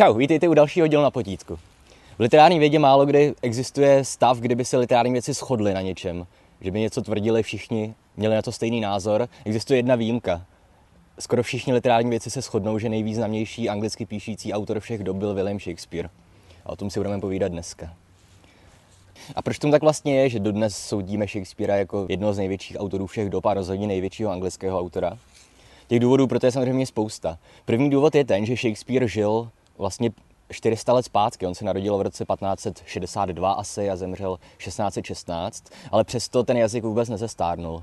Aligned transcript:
Čau, 0.00 0.14
vítejte 0.14 0.48
u 0.48 0.54
dalšího 0.54 0.86
dílu 0.86 1.02
na 1.02 1.10
potítku. 1.10 1.56
V 2.18 2.20
literární 2.20 2.58
vědě 2.58 2.78
málo 2.78 3.06
kdy 3.06 3.34
existuje 3.42 4.04
stav, 4.04 4.38
kdyby 4.38 4.64
se 4.64 4.76
literární 4.76 5.12
věci 5.12 5.32
shodly 5.32 5.74
na 5.74 5.80
něčem. 5.80 6.26
Že 6.60 6.70
by 6.70 6.80
něco 6.80 7.02
tvrdili 7.02 7.42
všichni, 7.42 7.94
měli 8.16 8.34
na 8.34 8.42
to 8.42 8.52
stejný 8.52 8.80
názor. 8.80 9.28
Existuje 9.44 9.78
jedna 9.78 9.94
výjimka. 9.94 10.44
Skoro 11.18 11.42
všichni 11.42 11.72
literární 11.72 12.10
věci 12.10 12.30
se 12.30 12.40
shodnou, 12.40 12.78
že 12.78 12.88
nejvýznamnější 12.88 13.68
anglicky 13.68 14.06
píšící 14.06 14.52
autor 14.52 14.80
všech 14.80 15.04
dob 15.04 15.16
byl 15.16 15.34
William 15.34 15.60
Shakespeare. 15.60 16.10
A 16.64 16.68
o 16.68 16.76
tom 16.76 16.90
si 16.90 17.00
budeme 17.00 17.20
povídat 17.20 17.52
dneska. 17.52 17.94
A 19.36 19.42
proč 19.42 19.58
tomu 19.58 19.70
tak 19.70 19.82
vlastně 19.82 20.20
je, 20.20 20.28
že 20.28 20.38
dodnes 20.38 20.76
soudíme 20.76 21.26
Shakespearea 21.26 21.78
jako 21.78 22.06
jednoho 22.08 22.32
z 22.32 22.38
největších 22.38 22.76
autorů 22.80 23.06
všech 23.06 23.30
dob 23.30 23.46
a 23.46 23.54
rozhodně 23.54 23.86
největšího 23.86 24.30
anglického 24.30 24.78
autora? 24.78 25.18
Těch 25.86 26.00
důvodů 26.00 26.26
proto 26.26 26.46
je 26.46 26.52
samozřejmě 26.52 26.86
spousta. 26.86 27.38
První 27.64 27.90
důvod 27.90 28.14
je 28.14 28.24
ten, 28.24 28.46
že 28.46 28.56
Shakespeare 28.56 29.08
žil 29.08 29.50
vlastně 29.80 30.10
400 30.52 30.92
let 30.92 31.02
zpátky. 31.02 31.46
On 31.46 31.54
se 31.54 31.64
narodil 31.64 31.98
v 31.98 32.02
roce 32.02 32.24
1562 32.24 33.52
asi 33.52 33.90
a 33.90 33.96
zemřel 33.96 34.38
1616, 34.58 35.64
ale 35.90 36.04
přesto 36.04 36.42
ten 36.42 36.56
jazyk 36.56 36.84
vůbec 36.84 37.08
nezestárnul. 37.08 37.82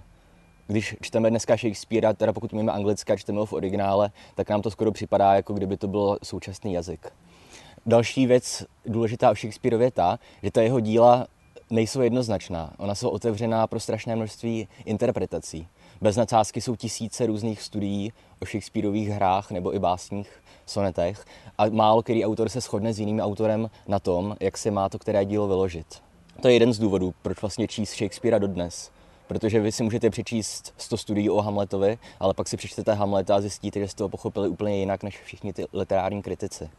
Když 0.68 0.96
čteme 1.02 1.30
dneska 1.30 1.58
Shakespearea, 1.58 2.14
teda 2.14 2.34
pokud 2.34 2.54
míme 2.54 2.72
anglicky 2.72 3.14
a 3.14 3.18
čteme 3.18 3.40
ho 3.40 3.46
v 3.46 3.54
originále, 3.54 4.12
tak 4.36 4.50
nám 4.50 4.62
to 4.62 4.72
skoro 4.72 4.92
připadá, 4.92 5.36
jako 5.36 5.54
kdyby 5.54 5.78
to 5.78 5.88
byl 5.88 6.18
současný 6.24 6.74
jazyk. 6.74 7.14
Další 7.86 8.28
věc 8.28 8.66
důležitá 8.86 9.32
o 9.32 9.36
Shakespeareově 9.36 9.88
je 9.88 9.92
ta, 9.92 10.20
že 10.44 10.52
ta 10.52 10.62
jeho 10.62 10.80
díla 10.80 11.28
nejsou 11.70 12.02
jednoznačná. 12.02 12.74
Ona 12.78 12.96
jsou 12.96 13.10
otevřená 13.10 13.68
pro 13.68 13.80
strašné 13.80 14.16
množství 14.16 14.68
interpretací. 14.86 15.68
Bez 16.02 16.16
nadsázky 16.16 16.62
jsou 16.62 16.76
tisíce 16.76 17.26
různých 17.26 17.62
studií 17.62 18.14
o 18.40 18.46
Shakespeareových 18.46 19.10
hrách 19.10 19.52
nebo 19.52 19.76
i 19.76 19.80
básních, 19.80 20.30
sonetech 20.66 21.26
a 21.58 21.70
málo 21.70 22.04
který 22.04 22.26
autor 22.26 22.50
se 22.50 22.62
shodne 22.62 22.94
s 22.94 23.00
jiným 23.00 23.20
autorem 23.20 23.70
na 23.88 24.00
tom, 24.00 24.36
jak 24.40 24.58
se 24.58 24.72
má 24.72 24.90
to 24.90 25.00
které 25.00 25.26
dílo 25.26 25.48
vyložit. 25.48 25.88
To 26.42 26.48
je 26.48 26.54
jeden 26.54 26.74
z 26.74 26.80
důvodů, 26.80 27.14
proč 27.22 27.42
vlastně 27.42 27.68
číst 27.68 27.96
Shakespearea 27.96 28.40
dodnes. 28.40 28.92
Protože 29.28 29.60
vy 29.60 29.72
si 29.72 29.84
můžete 29.84 30.10
přečíst 30.10 30.74
100 30.78 30.98
studií 30.98 31.30
o 31.30 31.42
Hamletovi, 31.42 31.98
ale 32.20 32.34
pak 32.34 32.48
si 32.48 32.58
přečtete 32.58 32.94
Hamleta 32.94 33.36
a 33.36 33.42
zjistíte, 33.42 33.80
že 33.80 33.88
jste 33.88 33.98
to 33.98 34.10
pochopili 34.10 34.50
úplně 34.50 34.80
jinak 34.80 35.04
než 35.04 35.22
všichni 35.22 35.54
ty 35.54 35.66
literární 35.74 36.22
kritici. 36.22 36.70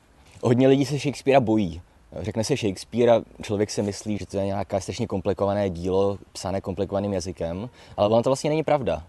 Hodně 0.42 0.69
lidí 0.69 0.84
se 0.84 0.98
Shakespearea 0.98 1.41
bojí, 1.41 1.83
Řekne 2.12 2.45
se 2.45 2.56
Shakespeare 2.56 3.12
a 3.12 3.23
člověk 3.42 3.70
si 3.70 3.83
myslí, 3.83 4.19
že 4.19 4.27
to 4.27 4.37
je 4.37 4.47
nějaké 4.47 4.81
strašně 4.81 5.06
komplikované 5.06 5.70
dílo, 5.70 6.19
psané 6.33 6.61
komplikovaným 6.61 7.12
jazykem, 7.12 7.70
ale 7.97 8.09
ono 8.09 8.23
to 8.23 8.31
vlastně 8.31 8.51
není 8.51 8.62
pravda. 8.62 9.03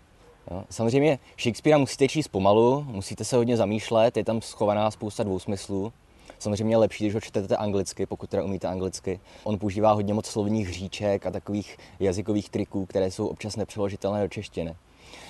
Jo. 0.52 0.64
Samozřejmě 0.70 1.20
Shakespearea 1.40 1.78
musíte 1.78 2.08
číst 2.08 2.28
pomalu, 2.28 2.86
musíte 2.88 3.24
se 3.24 3.36
hodně 3.36 3.58
zamýšlet, 3.58 4.18
je 4.18 4.24
tam 4.24 4.42
schovaná 4.42 4.92
spousta 4.92 5.24
dvousmyslů. 5.24 5.94
Samozřejmě 6.40 6.74
je 6.74 6.78
lepší, 6.78 7.04
když 7.04 7.14
ho 7.14 7.22
čtete 7.22 7.58
anglicky, 7.58 8.06
pokud 8.06 8.30
teda 8.30 8.44
umíte 8.44 8.68
anglicky. 8.68 9.20
On 9.44 9.60
používá 9.60 9.92
hodně 9.92 10.14
moc 10.14 10.26
slovních 10.26 10.68
hříček 10.68 11.26
a 11.26 11.32
takových 11.32 11.78
jazykových 12.00 12.50
triků, 12.50 12.86
které 12.86 13.12
jsou 13.12 13.28
občas 13.28 13.56
nepřeložitelné 13.56 14.22
do 14.22 14.28
češtiny. 14.28 14.76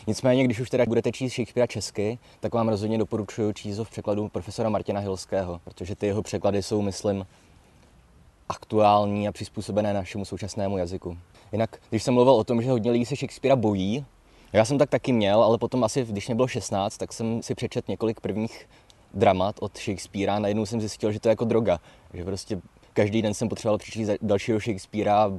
Nicméně, 0.08 0.44
když 0.44 0.60
už 0.60 0.70
teda 0.70 0.86
budete 0.86 1.12
číst 1.12 1.34
Shakespearea 1.34 1.68
česky, 1.68 2.20
tak 2.40 2.54
vám 2.54 2.70
rozhodně 2.70 2.98
doporučuji 2.98 3.54
číst 3.54 3.78
ho 3.78 3.84
v 3.84 3.90
překladu 3.90 4.30
profesora 4.30 4.70
Martina 4.70 5.00
Hilského, 5.00 5.62
protože 5.64 5.96
ty 5.96 6.08
jeho 6.08 6.22
překlady 6.22 6.64
jsou, 6.64 6.82
myslím, 6.82 7.26
aktuální 8.50 9.28
a 9.28 9.32
přizpůsobené 9.32 9.94
našemu 9.94 10.26
současnému 10.26 10.78
jazyku. 10.78 11.18
Jinak, 11.52 11.82
když 11.90 12.04
jsem 12.04 12.14
mluvil 12.14 12.34
o 12.34 12.44
tom, 12.44 12.62
že 12.62 12.72
hodně 12.72 12.92
lidí 12.92 13.06
se 13.06 13.16
Shakespearea 13.16 13.56
bojí, 13.56 14.06
já 14.54 14.66
jsem 14.66 14.78
tak 14.78 14.90
taky 14.90 15.12
měl, 15.12 15.44
ale 15.44 15.58
potom 15.58 15.84
asi, 15.84 16.06
když 16.06 16.28
mě 16.28 16.36
bylo 16.36 16.48
16, 16.48 16.98
tak 16.98 17.14
jsem 17.14 17.44
si 17.44 17.56
přečet 17.56 17.88
několik 17.88 18.20
prvních 18.20 18.70
dramat 19.14 19.56
od 19.60 19.78
Shakespearea 19.78 20.36
a 20.36 20.40
najednou 20.40 20.66
jsem 20.66 20.80
zjistil, 20.80 21.12
že 21.12 21.20
to 21.20 21.28
je 21.28 21.32
jako 21.32 21.46
droga. 21.46 21.80
Že 22.14 22.26
prostě 22.26 22.62
každý 22.94 23.22
den 23.22 23.34
jsem 23.34 23.50
potřeboval 23.50 23.78
přečíst 23.78 24.10
dalšího 24.22 24.60
Shakespearea. 24.60 25.32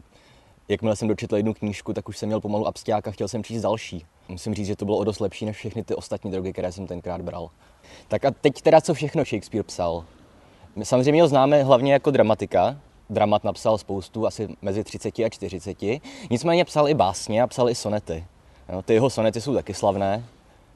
Jakmile 0.68 0.96
jsem 0.96 1.08
dočetl 1.08 1.36
jednu 1.36 1.54
knížku, 1.54 1.92
tak 1.92 2.08
už 2.08 2.18
jsem 2.18 2.26
měl 2.26 2.40
pomalu 2.40 2.66
abstiák 2.66 3.08
a 3.08 3.10
chtěl 3.10 3.28
jsem 3.28 3.44
číst 3.44 3.62
další. 3.62 4.04
Musím 4.28 4.54
říct, 4.54 4.66
že 4.66 4.76
to 4.76 4.84
bylo 4.84 4.96
o 4.98 5.04
dost 5.04 5.20
lepší 5.20 5.44
než 5.44 5.56
všechny 5.56 5.84
ty 5.84 5.94
ostatní 5.94 6.30
drogy, 6.30 6.52
které 6.52 6.72
jsem 6.72 6.86
tenkrát 6.86 7.20
bral. 7.20 7.50
Tak 8.08 8.24
a 8.24 8.30
teď 8.30 8.62
teda, 8.62 8.80
co 8.80 8.94
všechno 8.94 9.24
Shakespeare 9.24 9.64
psal. 9.64 10.04
My 10.76 10.84
samozřejmě 10.84 11.22
ho 11.22 11.28
známe 11.28 11.62
hlavně 11.62 11.92
jako 11.92 12.10
dramatika, 12.10 12.76
dramat 13.10 13.44
napsal 13.44 13.78
spoustu, 13.78 14.26
asi 14.26 14.48
mezi 14.62 14.84
30 14.84 15.18
a 15.18 15.28
40. 15.28 15.76
Nicméně 16.30 16.64
psal 16.64 16.88
i 16.88 16.94
básně 16.94 17.42
a 17.42 17.46
psal 17.46 17.70
i 17.70 17.74
sonety. 17.74 18.24
No, 18.72 18.82
ty 18.82 18.94
jeho 18.94 19.10
sonety 19.10 19.40
jsou 19.40 19.54
taky 19.54 19.74
slavné. 19.74 20.24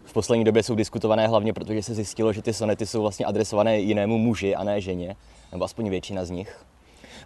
V 0.05 0.13
poslední 0.13 0.45
době 0.45 0.63
jsou 0.63 0.75
diskutované 0.75 1.29
hlavně, 1.29 1.53
protože 1.53 1.83
se 1.83 1.95
zjistilo, 1.95 2.33
že 2.33 2.43
ty 2.43 2.53
sonety 2.53 2.87
jsou 2.87 3.03
vlastně 3.03 3.27
adresované 3.27 3.79
jinému 3.79 4.19
muži 4.19 4.55
a 4.55 4.65
ne 4.65 4.81
ženě, 4.81 5.17
nebo 5.53 5.65
aspoň 5.65 5.91
většina 5.91 6.25
z 6.25 6.31
nich. 6.31 6.65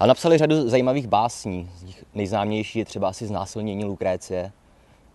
A 0.00 0.06
napsali 0.06 0.38
řadu 0.38 0.68
zajímavých 0.68 1.06
básní. 1.06 1.70
Z 1.76 1.82
nich 1.82 2.04
nejznámější 2.14 2.78
je 2.78 2.84
třeba 2.84 3.08
asi 3.08 3.26
znásilnění 3.26 3.84
Lukrécie, 3.84 4.52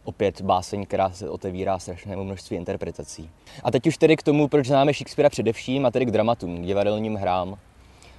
opět 0.03 0.41
báseň, 0.41 0.85
která 0.85 1.09
se 1.09 1.29
otevírá 1.29 1.79
strašnému 1.79 2.23
množství 2.23 2.57
interpretací. 2.57 3.29
A 3.63 3.71
teď 3.71 3.87
už 3.87 3.97
tedy 3.97 4.17
k 4.17 4.23
tomu, 4.23 4.47
proč 4.47 4.67
známe 4.67 4.93
Shakespearea 4.93 5.29
především, 5.29 5.85
a 5.85 5.91
tedy 5.91 6.05
k 6.05 6.11
dramatům, 6.11 6.61
k 6.61 6.65
divadelním 6.65 7.15
hrám. 7.15 7.57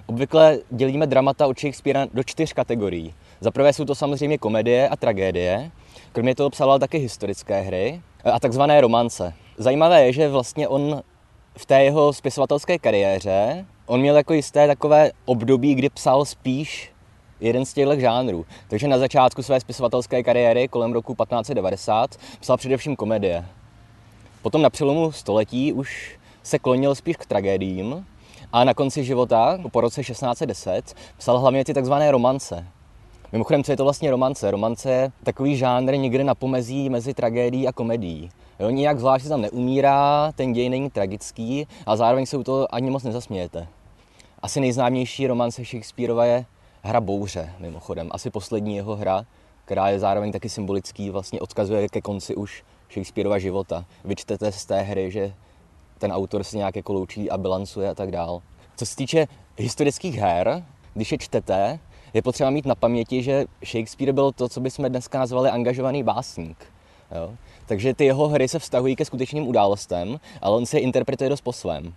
Obvykle 0.07 0.59
dělíme 0.71 1.07
dramata 1.07 1.47
od 1.47 1.61
Shakespearea 1.61 2.07
do 2.15 2.23
čtyř 2.23 2.53
kategorií. 2.53 3.15
Za 3.41 3.51
prvé 3.51 3.73
jsou 3.73 3.85
to 3.85 3.95
samozřejmě 3.95 4.39
komedie 4.39 4.89
a 4.89 4.97
tragédie. 4.97 5.71
Kromě 6.13 6.35
toho 6.35 6.51
psal 6.51 6.79
také 6.79 6.99
historické 6.99 7.61
hry 7.61 8.01
a 8.25 8.41
takzvané 8.41 8.81
romance. 8.81 9.35
Zajímavé 9.59 10.07
je, 10.07 10.13
že 10.13 10.29
vlastně 10.29 10.69
on 10.69 11.03
v 11.57 11.67
té 11.67 11.85
jeho 11.85 12.13
spisovatelské 12.13 12.79
kariéře, 12.79 13.67
on 13.87 14.01
měl 14.01 14.17
jako 14.17 14.35
jisté 14.35 14.67
takové 14.67 15.11
období, 15.25 15.75
kdy 15.75 15.89
psal 15.89 16.25
spíš 16.25 16.93
jeden 17.41 17.65
z 17.65 17.73
těchto 17.73 18.01
žánrů. 18.01 18.47
Takže 18.69 18.89
na 18.89 18.99
začátku 18.99 19.43
své 19.43 19.61
spisovatelské 19.61 20.23
kariéry 20.23 20.69
kolem 20.69 20.93
roku 20.93 21.15
1590 21.15 22.17
psal 22.41 22.57
především 22.57 22.97
komedie. 22.97 23.47
Potom 24.43 24.63
na 24.63 24.71
přelomu 24.71 25.13
století 25.13 25.73
už 25.73 26.19
se 26.43 26.59
klonil 26.59 26.95
spíš 26.95 27.17
k 27.17 27.27
tragédiím 27.27 28.07
a 28.55 28.65
na 28.65 28.75
konci 28.75 29.05
života, 29.05 29.59
po 29.71 29.81
roce 29.81 30.03
1610, 30.03 30.95
psal 31.19 31.39
hlavně 31.39 31.65
ty 31.65 31.75
takzvané 31.75 32.11
romance. 32.11 32.67
Mimochodem, 33.33 33.65
co 33.65 33.73
je 33.73 33.77
to 33.77 33.85
vlastně 33.85 34.11
romance? 34.11 34.51
Romance 34.51 34.91
je 34.91 35.13
takový 35.23 35.57
žánr 35.57 35.97
někde 35.97 36.25
na 36.25 36.35
pomezí 36.35 36.91
mezi 36.91 37.15
tragédií 37.15 37.69
a 37.69 37.73
komedií. 37.73 38.31
Jo, 38.61 38.71
nijak 38.71 38.99
zvlášť 38.99 39.29
tam 39.29 39.41
neumírá, 39.41 40.33
ten 40.33 40.53
děj 40.53 40.69
není 40.69 40.91
tragický 40.91 41.67
a 41.87 41.97
zároveň 41.97 42.27
se 42.27 42.37
u 42.37 42.43
toho 42.43 42.75
ani 42.75 42.91
moc 42.91 43.03
nezasmějete. 43.03 43.67
Asi 44.43 44.61
nejznámější 44.61 45.27
romance 45.27 45.65
Shakespeareova 45.65 46.25
je 46.25 46.45
Hra 46.83 47.01
bouře, 47.01 47.53
mimochodem. 47.59 48.09
Asi 48.11 48.31
poslední 48.31 48.77
jeho 48.77 48.97
hra, 48.97 49.25
která 49.65 49.89
je 49.89 49.99
zároveň 49.99 50.33
taky 50.33 50.49
symbolický, 50.49 51.11
vlastně 51.11 51.41
odkazuje 51.41 51.89
ke 51.89 52.01
konci 52.01 52.35
už 52.35 52.65
Shakespeareova 52.93 53.39
života. 53.39 53.85
Vyčtete 54.05 54.53
z 54.53 54.67
té 54.67 54.81
hry, 54.81 55.11
že 55.11 55.33
ten 56.05 56.13
autor 56.13 56.45
se 56.45 56.57
nějak 56.57 56.77
jako 56.77 56.93
loučí 56.93 57.31
a 57.31 57.39
bilancuje 57.39 57.91
a 57.91 57.95
tak 57.95 58.11
dál. 58.11 58.43
Co 58.77 58.87
se 58.87 58.97
týče 58.97 59.27
historických 59.57 60.17
her, 60.17 60.65
když 60.95 61.13
je 61.13 61.19
čtete, 61.19 61.79
je 62.15 62.23
potřeba 62.23 62.51
mít 62.51 62.67
na 62.67 62.75
paměti, 62.75 63.23
že 63.23 63.45
Shakespeare 63.65 64.13
byl 64.13 64.33
to, 64.33 64.49
co 64.49 64.61
bychom 64.61 64.89
dneska 64.89 65.19
nazvali 65.19 65.51
angažovaný 65.51 66.03
básník. 66.03 66.57
Jo? 67.15 67.31
Takže 67.67 67.95
ty 67.95 68.05
jeho 68.05 68.29
hry 68.29 68.49
se 68.49 68.59
vztahují 68.59 68.97
ke 68.97 69.05
skutečným 69.05 69.49
událostem, 69.49 70.21
ale 70.43 70.57
on 70.57 70.67
se 70.67 70.77
je 70.77 70.81
interpretuje 70.81 71.31
dost 71.31 71.41
po 71.41 71.53
svém. 71.53 71.95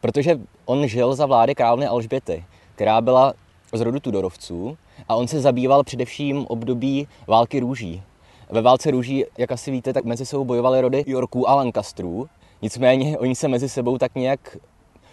Protože 0.00 0.40
on 0.64 0.86
žil 0.86 1.14
za 1.14 1.26
vlády 1.26 1.54
královny 1.54 1.86
Alžběty, 1.86 2.44
která 2.74 3.00
byla 3.00 3.34
z 3.72 3.80
rodu 3.80 4.00
Tudorovců 4.00 4.78
a 5.08 5.14
on 5.14 5.28
se 5.28 5.40
zabýval 5.40 5.84
především 5.84 6.46
období 6.46 7.08
války 7.26 7.60
růží. 7.60 8.02
Ve 8.50 8.62
válce 8.62 8.90
růží, 8.90 9.24
jak 9.38 9.52
asi 9.52 9.70
víte, 9.70 9.92
tak 9.92 10.04
mezi 10.04 10.26
sebou 10.26 10.44
bojovaly 10.44 10.80
rody 10.80 11.04
Yorků 11.06 11.50
a 11.50 11.54
Lancastrů. 11.54 12.28
Nicméně 12.62 13.18
oni 13.18 13.34
se 13.34 13.48
mezi 13.48 13.68
sebou 13.68 13.98
tak 13.98 14.14
nějak 14.14 14.56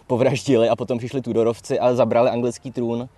povraždili 0.08 0.70
a 0.70 0.76
potom 0.76 0.98
přišli 0.98 1.22
Tudorovci 1.22 1.80
a 1.80 1.94
zabrali 1.94 2.30
anglický 2.30 2.72
trůn. 2.72 3.10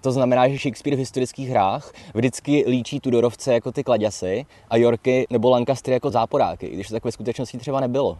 To 0.00 0.12
znamená, 0.12 0.48
že 0.48 0.58
Shakespeare 0.58 0.96
v 0.96 0.98
historických 0.98 1.48
hrách 1.48 1.92
vždycky 2.14 2.64
líčí 2.68 3.00
Tudorovce 3.00 3.54
jako 3.54 3.72
ty 3.72 3.84
kladěsy 3.84 4.46
a 4.70 4.76
Yorky 4.76 5.26
nebo 5.30 5.50
Lancastry 5.50 5.94
jako 5.94 6.10
záporáky, 6.10 6.68
když 6.68 6.88
to 6.88 6.94
tak 6.94 7.04
ve 7.04 7.12
skutečnosti 7.12 7.58
třeba 7.58 7.80
nebylo. 7.80 8.18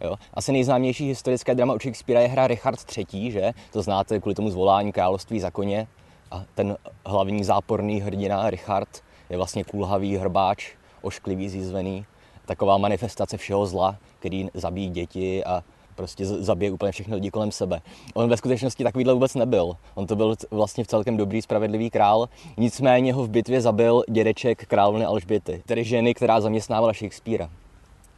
Jo. 0.00 0.16
Asi 0.34 0.52
nejznámější 0.52 1.06
historické 1.06 1.54
drama 1.54 1.74
od 1.74 1.82
Shakespearea 1.82 2.22
je 2.22 2.28
hra 2.28 2.46
Richard 2.46 2.78
III, 2.96 3.30
že? 3.30 3.52
To 3.72 3.82
znáte 3.82 4.20
kvůli 4.20 4.34
tomu 4.34 4.50
zvolání 4.50 4.92
království 4.92 5.40
za 5.40 5.50
koně. 5.50 5.86
A 6.30 6.44
ten 6.54 6.76
hlavní 7.06 7.44
záporný 7.44 8.00
hrdina 8.00 8.50
Richard 8.50 8.88
je 9.30 9.36
vlastně 9.36 9.64
kulhavý 9.64 10.16
hrbáč, 10.16 10.72
ošklivý, 11.02 11.48
zjizvený. 11.48 12.06
Taková 12.46 12.78
manifestace 12.78 13.36
všeho 13.36 13.66
zla, 13.66 13.96
který 14.18 14.48
zabíjí 14.54 14.90
děti 14.90 15.44
a 15.44 15.62
prostě 15.94 16.26
zabije 16.26 16.70
úplně 16.70 16.92
všechny 16.92 17.14
lidi 17.14 17.30
kolem 17.30 17.52
sebe. 17.52 17.80
On 18.14 18.28
ve 18.28 18.36
skutečnosti 18.36 18.84
takovýhle 18.84 19.14
vůbec 19.14 19.34
nebyl. 19.34 19.76
On 19.94 20.06
to 20.06 20.16
byl 20.16 20.36
vlastně 20.50 20.84
v 20.84 20.86
celkem 20.86 21.16
dobrý, 21.16 21.42
spravedlivý 21.42 21.90
král, 21.90 22.28
nicméně 22.56 23.12
ho 23.12 23.24
v 23.24 23.28
bitvě 23.28 23.60
zabil 23.60 24.04
dědeček 24.10 24.66
královny 24.66 25.04
Alžběty, 25.04 25.62
tedy 25.66 25.84
ženy, 25.84 26.14
která 26.14 26.40
zaměstnávala 26.40 26.92
Shakespearea. 26.92 27.50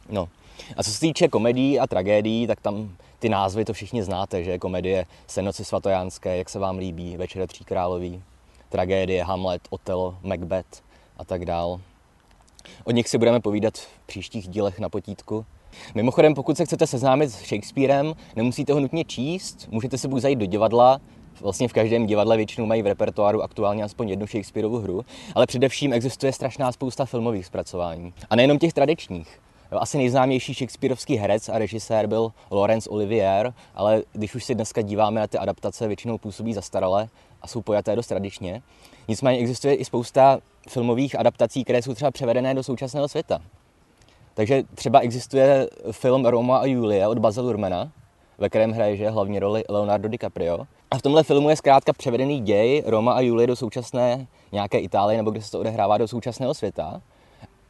No. 0.09 0.29
A 0.77 0.83
co 0.83 0.91
se 0.91 0.99
týče 0.99 1.27
komedií 1.27 1.79
a 1.79 1.87
tragédií, 1.87 2.47
tak 2.47 2.61
tam 2.61 2.89
ty 3.19 3.29
názvy 3.29 3.65
to 3.65 3.73
všichni 3.73 4.03
znáte, 4.03 4.43
že 4.43 4.59
komedie 4.59 5.05
Senoci 5.27 5.65
svatojánské, 5.65 6.37
jak 6.37 6.49
se 6.49 6.59
vám 6.59 6.77
líbí, 6.77 7.17
Večer 7.17 7.47
tří 7.47 7.63
královí, 7.63 8.23
tragédie 8.69 9.23
Hamlet, 9.23 9.61
Otelo, 9.69 10.17
Macbeth 10.23 10.81
a 11.17 11.25
tak 11.25 11.45
dál. 11.45 11.79
O 12.83 12.91
nich 12.91 13.09
si 13.09 13.17
budeme 13.17 13.39
povídat 13.39 13.77
v 13.77 13.87
příštích 14.05 14.47
dílech 14.47 14.79
na 14.79 14.89
potítku. 14.89 15.45
Mimochodem, 15.95 16.33
pokud 16.33 16.57
se 16.57 16.65
chcete 16.65 16.87
seznámit 16.87 17.29
s 17.29 17.45
Shakespearem, 17.45 18.13
nemusíte 18.35 18.73
ho 18.73 18.79
nutně 18.79 19.05
číst, 19.05 19.67
můžete 19.71 19.97
se 19.97 20.07
buď 20.07 20.21
zajít 20.21 20.39
do 20.39 20.45
divadla, 20.45 21.01
vlastně 21.41 21.67
v 21.67 21.73
každém 21.73 22.05
divadle 22.05 22.37
většinou 22.37 22.65
mají 22.65 22.81
v 22.81 22.87
repertoáru 22.87 23.43
aktuálně 23.43 23.83
aspoň 23.83 24.09
jednu 24.09 24.27
Shakespeareovu 24.27 24.77
hru, 24.77 25.05
ale 25.35 25.47
především 25.47 25.93
existuje 25.93 26.33
strašná 26.33 26.71
spousta 26.71 27.05
filmových 27.05 27.45
zpracování. 27.45 28.13
A 28.29 28.35
nejenom 28.35 28.59
těch 28.59 28.73
tradičních. 28.73 29.39
Jo, 29.71 29.79
asi 29.81 29.97
nejznámější 29.97 30.53
Shakespeareovský 30.53 31.15
herec 31.15 31.49
a 31.49 31.57
režisér 31.57 32.07
byl 32.07 32.31
Laurence 32.51 32.89
Olivier, 32.89 33.53
ale 33.75 34.03
když 34.13 34.35
už 34.35 34.43
si 34.43 34.55
dneska 34.55 34.81
díváme 34.81 35.19
na 35.19 35.27
ty 35.27 35.37
adaptace, 35.37 35.87
většinou 35.87 36.17
působí 36.17 36.53
zastarale 36.53 37.09
a 37.41 37.47
jsou 37.47 37.61
pojaté 37.61 37.95
dost 37.95 38.07
tradičně. 38.07 38.61
Nicméně 39.07 39.39
existuje 39.39 39.75
i 39.75 39.85
spousta 39.85 40.39
filmových 40.69 41.19
adaptací, 41.19 41.63
které 41.63 41.81
jsou 41.81 41.93
třeba 41.93 42.11
převedené 42.11 42.53
do 42.53 42.63
současného 42.63 43.07
světa. 43.07 43.39
Takže 44.33 44.63
třeba 44.75 44.99
existuje 44.99 45.69
film 45.91 46.25
Roma 46.25 46.57
a 46.57 46.65
Julie 46.65 47.07
od 47.07 47.19
Baza 47.19 47.41
Lurmana, 47.41 47.91
ve 48.37 48.49
kterém 48.49 48.71
hraje 48.71 48.97
že 48.97 49.09
hlavní 49.09 49.39
roli 49.39 49.63
Leonardo 49.69 50.07
DiCaprio. 50.07 50.59
A 50.91 50.97
v 50.97 51.01
tomhle 51.01 51.23
filmu 51.23 51.49
je 51.49 51.55
zkrátka 51.55 51.93
převedený 51.93 52.41
děj 52.41 52.83
Roma 52.85 53.13
a 53.13 53.21
Julie 53.21 53.47
do 53.47 53.55
současné 53.55 54.27
nějaké 54.51 54.79
Itálie, 54.79 55.17
nebo 55.17 55.31
kde 55.31 55.41
se 55.41 55.51
to 55.51 55.59
odehrává 55.59 55.97
do 55.97 56.07
současného 56.07 56.53
světa. 56.53 57.01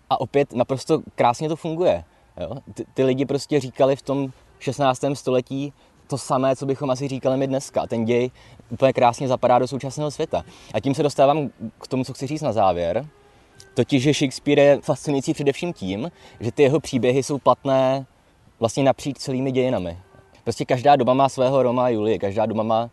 A 0.09 0.21
opět 0.21 0.53
naprosto 0.53 1.01
krásně 1.15 1.49
to 1.49 1.55
funguje. 1.55 2.03
Jo? 2.39 2.55
Ty, 2.73 2.85
ty 2.93 3.03
lidi 3.03 3.25
prostě 3.25 3.59
říkali 3.59 3.95
v 3.95 4.01
tom 4.01 4.31
16. 4.59 5.01
století 5.13 5.73
to 6.07 6.17
samé, 6.17 6.55
co 6.55 6.65
bychom 6.65 6.89
asi 6.89 7.07
říkali 7.07 7.37
my 7.37 7.47
dneska. 7.47 7.87
Ten 7.87 8.05
děj 8.05 8.31
úplně 8.69 8.93
krásně 8.93 9.27
zapadá 9.27 9.59
do 9.59 9.67
současného 9.67 10.11
světa. 10.11 10.43
A 10.73 10.79
tím 10.79 10.95
se 10.95 11.03
dostávám 11.03 11.49
k 11.79 11.87
tomu, 11.87 12.03
co 12.03 12.13
chci 12.13 12.27
říct 12.27 12.41
na 12.41 12.51
závěr. 12.51 13.07
Totiž, 13.73 14.03
že 14.03 14.13
Shakespeare 14.13 14.59
je 14.59 14.79
fascinující 14.81 15.33
především 15.33 15.73
tím, 15.73 16.11
že 16.39 16.51
ty 16.51 16.63
jeho 16.63 16.79
příběhy 16.79 17.23
jsou 17.23 17.39
platné 17.39 18.05
vlastně 18.59 18.83
napříč 18.83 19.17
celými 19.17 19.51
dějinami. 19.51 19.97
Prostě 20.43 20.65
každá 20.65 20.95
doba 20.95 21.13
má 21.13 21.29
svého 21.29 21.63
Roma 21.63 21.85
a 21.85 21.89
Julie, 21.89 22.19
každá 22.19 22.45
doba 22.45 22.63
má 22.63 22.89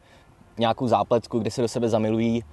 nějakou 0.59 0.89
zápletku, 0.89 1.39
kde 1.39 1.51
se 1.51 1.63
do 1.63 1.69
sebe 1.69 1.89
zamilují 1.89 2.45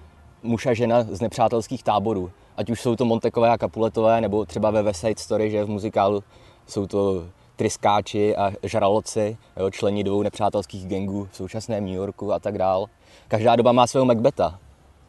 muž 0.43 0.65
a 0.65 0.73
žena 0.73 1.03
z 1.03 1.21
nepřátelských 1.21 1.83
táborů. 1.83 2.31
Ať 2.57 2.69
už 2.69 2.81
jsou 2.81 2.95
to 2.95 3.05
Montekové 3.05 3.49
a 3.49 3.57
Kapuletové, 3.57 4.21
nebo 4.21 4.45
třeba 4.45 4.71
ve 4.71 4.83
West 4.83 4.99
Side 4.99 5.19
Story, 5.19 5.51
že 5.51 5.63
v 5.63 5.69
muzikálu 5.69 6.23
jsou 6.67 6.87
to 6.87 7.23
tryskáči 7.55 8.35
a 8.35 8.51
žraloci, 8.63 9.37
jo, 9.57 9.71
členi 9.71 10.03
dvou 10.03 10.23
nepřátelských 10.23 10.87
gangů 10.87 11.27
v 11.31 11.35
současném 11.35 11.85
New 11.85 11.95
Yorku 11.95 12.33
a 12.33 12.39
tak 12.39 12.57
dál. 12.57 12.85
Každá 13.27 13.55
doba 13.55 13.71
má 13.71 13.87
svého 13.87 14.05
Macbeta. 14.05 14.59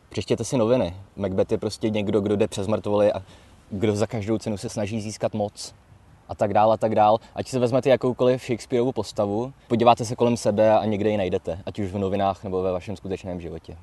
Přečtěte 0.08 0.44
si 0.44 0.56
noviny. 0.56 0.96
Macbeth 1.16 1.52
je 1.52 1.58
prostě 1.58 1.90
někdo, 1.90 2.20
kdo 2.20 2.36
jde 2.36 2.48
přes 2.48 2.66
mrtvoly 2.66 3.12
a 3.12 3.22
kdo 3.70 3.96
za 3.96 4.06
každou 4.06 4.38
cenu 4.38 4.56
se 4.56 4.68
snaží 4.68 5.00
získat 5.00 5.34
moc 5.34 5.74
a 6.28 6.34
tak 6.34 6.54
dál 6.54 6.72
a 6.72 6.76
tak 6.76 6.94
dál. 6.94 7.18
Ať 7.34 7.48
si 7.48 7.58
vezmete 7.58 7.90
jakoukoliv 7.90 8.42
Shakespeareovu 8.42 8.92
postavu, 8.92 9.52
podíváte 9.68 10.04
se 10.04 10.16
kolem 10.16 10.36
sebe 10.36 10.78
a 10.78 10.84
někde 10.84 11.10
ji 11.10 11.16
najdete, 11.16 11.58
ať 11.66 11.78
už 11.78 11.90
v 11.90 11.98
novinách 11.98 12.44
nebo 12.44 12.62
ve 12.62 12.72
vašem 12.72 12.96
skutečném 12.96 13.40
životě. 13.40 13.76